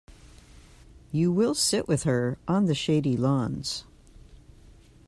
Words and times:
You 1.11 1.31
will 1.31 1.53
sit 1.53 1.87
with 1.87 2.05
her 2.05 2.39
on 2.47 2.65
the 2.65 2.73
shady 2.73 3.15
lawns. 3.15 3.83